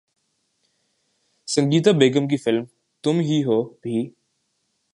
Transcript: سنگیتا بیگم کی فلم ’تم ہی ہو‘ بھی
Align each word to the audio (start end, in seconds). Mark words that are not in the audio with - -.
سنگیتا 1.47 1.91
بیگم 1.99 2.27
کی 2.27 2.37
فلم 2.37 2.63
’تم 3.03 3.19
ہی 3.19 3.43
ہو‘ 3.43 3.61
بھی 3.81 3.97